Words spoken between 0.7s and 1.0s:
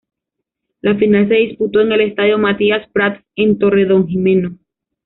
La